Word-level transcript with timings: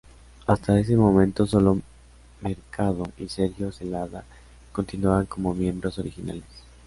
Hasta 0.47 0.79
ese 0.79 0.95
momento 0.97 1.45
sólo 1.45 1.77
Mercado 2.41 3.03
y 3.19 3.29
Sergio 3.29 3.71
Celada 3.71 4.23
continuaban 4.73 5.27
como 5.27 5.53
miembros 5.53 5.99
originales. 5.99 6.45